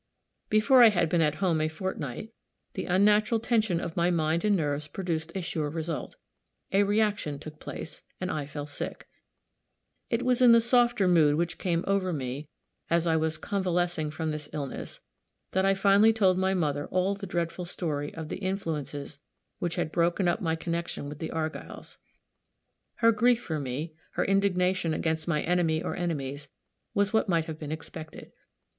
[0.49, 2.33] Before I had been at home a fortnight,
[2.73, 6.15] the unnatural tension of my mind and nerves produced a sure result
[6.71, 9.07] a reäction took place, and I fell sick.
[10.09, 12.49] It was in the softer mood which came over me,
[12.89, 15.01] as I was convalescing from this illness,
[15.51, 19.19] that I finally told my mother all the dreadful story of the influences
[19.59, 21.97] which had broken up my connection with the Argylls.
[22.95, 26.49] Her grief for me, her indignation against my enemy or enemies,
[26.95, 28.31] was what might have been expected.